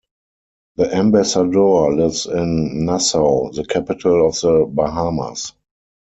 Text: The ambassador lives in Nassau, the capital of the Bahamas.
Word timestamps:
The 0.77 0.91
ambassador 0.95 1.93
lives 1.93 2.25
in 2.25 2.85
Nassau, 2.85 3.51
the 3.51 3.63
capital 3.63 4.29
of 4.29 4.33
the 4.41 4.65
Bahamas. 4.67 5.53